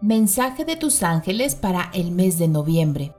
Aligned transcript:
Mensaje 0.00 0.64
de 0.64 0.76
tus 0.76 1.02
ángeles 1.02 1.54
para 1.54 1.90
el 1.94 2.10
mes 2.10 2.38
de 2.38 2.48
noviembre. 2.48 3.14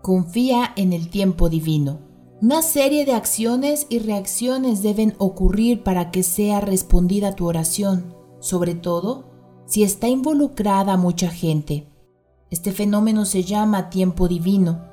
Confía 0.00 0.72
en 0.76 0.92
el 0.92 1.10
tiempo 1.10 1.48
divino. 1.48 1.98
Una 2.40 2.62
serie 2.62 3.04
de 3.04 3.12
acciones 3.12 3.86
y 3.90 3.98
reacciones 3.98 4.82
deben 4.82 5.14
ocurrir 5.18 5.82
para 5.82 6.10
que 6.10 6.22
sea 6.22 6.60
respondida 6.60 7.34
tu 7.34 7.46
oración, 7.46 8.14
sobre 8.38 8.74
todo 8.74 9.28
si 9.66 9.82
está 9.82 10.08
involucrada 10.08 10.96
mucha 10.96 11.28
gente. 11.28 11.88
Este 12.50 12.72
fenómeno 12.72 13.26
se 13.26 13.44
llama 13.44 13.90
tiempo 13.90 14.26
divino 14.26 14.84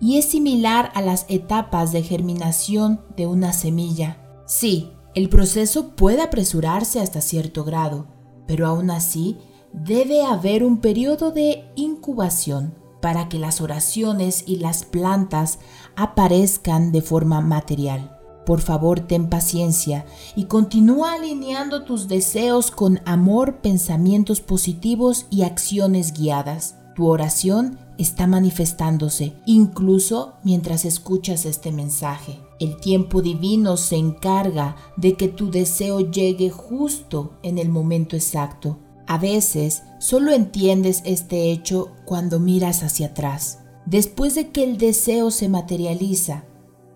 y 0.00 0.18
es 0.18 0.26
similar 0.26 0.92
a 0.94 1.02
las 1.02 1.26
etapas 1.28 1.92
de 1.92 2.02
germinación 2.02 3.00
de 3.16 3.26
una 3.26 3.52
semilla. 3.52 4.18
Sí, 4.46 4.92
el 5.14 5.28
proceso 5.28 5.96
puede 5.96 6.22
apresurarse 6.22 7.00
hasta 7.00 7.20
cierto 7.20 7.64
grado, 7.64 8.06
pero 8.46 8.66
aún 8.66 8.90
así 8.90 9.38
debe 9.74 10.24
haber 10.24 10.64
un 10.64 10.78
periodo 10.78 11.32
de 11.32 11.64
incubación 11.74 12.74
para 13.02 13.28
que 13.28 13.38
las 13.38 13.60
oraciones 13.60 14.44
y 14.46 14.56
las 14.56 14.84
plantas 14.84 15.58
aparezcan 15.96 16.92
de 16.92 17.02
forma 17.02 17.40
material. 17.40 18.18
Por 18.46 18.60
favor, 18.60 19.00
ten 19.00 19.28
paciencia 19.28 20.06
y 20.36 20.44
continúa 20.44 21.14
alineando 21.14 21.84
tus 21.84 22.08
deseos 22.08 22.70
con 22.70 23.00
amor, 23.04 23.60
pensamientos 23.62 24.40
positivos 24.40 25.26
y 25.28 25.42
acciones 25.42 26.12
guiadas. 26.12 26.76
Tu 26.94 27.06
oración 27.06 27.78
está 27.98 28.26
manifestándose, 28.26 29.34
incluso 29.46 30.34
mientras 30.44 30.84
escuchas 30.84 31.46
este 31.46 31.72
mensaje. 31.72 32.38
El 32.60 32.76
tiempo 32.80 33.22
divino 33.22 33.76
se 33.76 33.96
encarga 33.96 34.76
de 34.96 35.14
que 35.14 35.28
tu 35.28 35.50
deseo 35.50 36.00
llegue 36.00 36.50
justo 36.50 37.32
en 37.42 37.58
el 37.58 37.68
momento 37.68 38.14
exacto. 38.14 38.78
A 39.06 39.18
veces 39.18 39.82
solo 39.98 40.32
entiendes 40.32 41.02
este 41.04 41.50
hecho 41.50 41.92
cuando 42.04 42.40
miras 42.40 42.82
hacia 42.82 43.08
atrás, 43.08 43.60
después 43.86 44.34
de 44.34 44.50
que 44.50 44.64
el 44.64 44.78
deseo 44.78 45.30
se 45.30 45.48
materializa, 45.48 46.44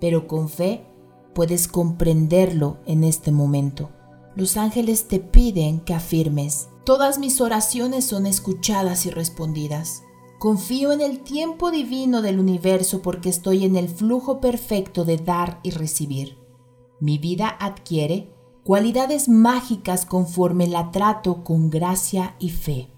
pero 0.00 0.26
con 0.26 0.48
fe 0.48 0.86
puedes 1.34 1.68
comprenderlo 1.68 2.78
en 2.86 3.04
este 3.04 3.30
momento. 3.30 3.90
Los 4.34 4.56
ángeles 4.56 5.08
te 5.08 5.18
piden 5.18 5.80
que 5.80 5.94
afirmes, 5.94 6.68
todas 6.84 7.18
mis 7.18 7.40
oraciones 7.40 8.04
son 8.04 8.26
escuchadas 8.26 9.04
y 9.04 9.10
respondidas. 9.10 10.02
Confío 10.38 10.92
en 10.92 11.00
el 11.00 11.20
tiempo 11.20 11.70
divino 11.70 12.22
del 12.22 12.38
universo 12.38 13.02
porque 13.02 13.28
estoy 13.28 13.64
en 13.64 13.76
el 13.76 13.88
flujo 13.88 14.40
perfecto 14.40 15.04
de 15.04 15.16
dar 15.16 15.58
y 15.64 15.70
recibir. 15.70 16.38
Mi 17.00 17.18
vida 17.18 17.48
adquiere 17.48 18.32
cualidades 18.68 19.30
mágicas 19.30 20.04
conforme 20.04 20.66
la 20.66 20.90
trato 20.90 21.42
con 21.42 21.70
gracia 21.70 22.36
y 22.38 22.50
fe. 22.50 22.90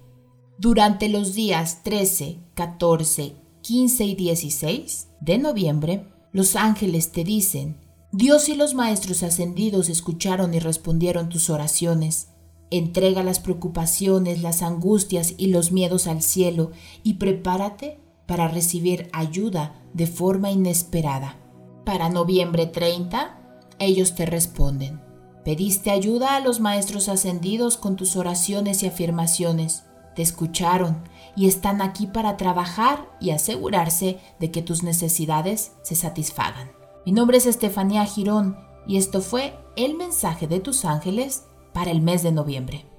Durante 0.59 1.09
los 1.09 1.33
días 1.33 1.85
13, 1.85 2.41
14, 2.55 3.37
15 3.61 4.05
y 4.05 4.15
16 4.17 5.11
de 5.21 5.39
noviembre, 5.39 6.09
los 6.33 6.57
ángeles 6.57 7.13
te 7.13 7.23
dicen, 7.23 7.79
Dios 8.11 8.48
y 8.48 8.57
los 8.57 8.75
maestros 8.75 9.23
ascendidos 9.23 9.89
escucharon 9.89 10.55
y 10.55 10.59
respondieron 10.59 11.29
tus 11.29 11.51
oraciones. 11.51 12.31
Entrega 12.73 13.23
las 13.23 13.39
preocupaciones, 13.39 14.43
las 14.43 14.63
angustias 14.63 15.35
y 15.37 15.47
los 15.53 15.71
miedos 15.71 16.09
al 16.09 16.23
cielo 16.23 16.73
y 17.05 17.15
prepárate 17.15 18.01
para 18.27 18.48
recibir 18.48 19.09
ayuda 19.13 19.81
de 19.95 20.09
forma 20.09 20.51
inesperada. 20.51 21.37
Para 21.85 22.09
noviembre 22.09 22.67
30, 22.67 23.39
ellos 23.79 24.17
te 24.17 24.27
responden. 24.27 25.09
Pediste 25.44 25.91
ayuda 25.91 26.36
a 26.36 26.41
los 26.41 26.60
maestros 26.60 27.08
ascendidos 27.08 27.77
con 27.77 27.96
tus 27.96 28.16
oraciones 28.16 28.83
y 28.83 28.86
afirmaciones. 28.86 29.84
Te 30.14 30.22
escucharon 30.22 31.02
y 31.34 31.48
están 31.48 31.80
aquí 31.80 32.06
para 32.06 32.36
trabajar 32.36 33.08
y 33.20 33.30
asegurarse 33.30 34.18
de 34.38 34.50
que 34.50 34.61
tus 34.61 34.83
necesidades 34.83 35.73
se 35.83 35.95
satisfagan. 35.95 36.73
Mi 37.06 37.12
nombre 37.12 37.39
es 37.39 37.46
Estefanía 37.46 38.05
Girón 38.05 38.58
y 38.86 38.98
esto 38.98 39.23
fue 39.23 39.58
el 39.77 39.96
mensaje 39.96 40.46
de 40.46 40.61
tus 40.61 40.84
ángeles 40.84 41.45
para 41.73 41.90
el 41.90 42.02
mes 42.02 42.23
de 42.23 42.33
noviembre. 42.33 42.89